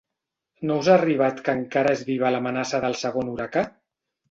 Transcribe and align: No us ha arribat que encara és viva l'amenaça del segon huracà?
No 0.69 0.77
us 0.83 0.89
ha 0.89 0.95
arribat 0.99 1.43
que 1.49 1.55
encara 1.59 1.93
és 1.99 2.03
viva 2.09 2.33
l'amenaça 2.37 2.83
del 2.89 2.99
segon 3.05 3.33
huracà? 3.37 3.67